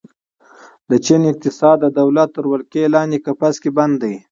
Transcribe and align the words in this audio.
د 0.89 0.91
چین 1.05 1.21
اقتصاد 1.31 1.77
د 1.81 1.85
دولت 1.99 2.29
تر 2.35 2.45
ولکې 2.51 2.83
لاندې 2.95 3.23
قفس 3.25 3.55
کې 3.63 3.69
بندي 3.77 4.13
ده. 4.13 4.17